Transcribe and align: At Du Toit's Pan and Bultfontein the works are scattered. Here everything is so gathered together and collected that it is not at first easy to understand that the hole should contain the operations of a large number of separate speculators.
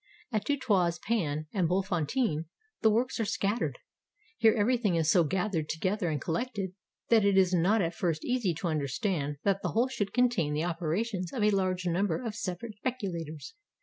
At 0.31 0.45
Du 0.45 0.57
Toit's 0.57 0.97
Pan 0.97 1.45
and 1.53 1.69
Bultfontein 1.69 2.45
the 2.81 2.89
works 2.89 3.19
are 3.19 3.23
scattered. 3.25 3.77
Here 4.39 4.55
everything 4.55 4.95
is 4.95 5.11
so 5.11 5.23
gathered 5.23 5.69
together 5.69 6.09
and 6.09 6.19
collected 6.19 6.73
that 7.09 7.23
it 7.23 7.37
is 7.37 7.53
not 7.53 7.83
at 7.83 7.93
first 7.93 8.25
easy 8.25 8.55
to 8.55 8.67
understand 8.67 9.37
that 9.43 9.61
the 9.61 9.73
hole 9.73 9.89
should 9.89 10.11
contain 10.11 10.53
the 10.53 10.63
operations 10.65 11.31
of 11.31 11.43
a 11.43 11.51
large 11.51 11.85
number 11.85 12.19
of 12.23 12.33
separate 12.33 12.77
speculators. 12.77 13.53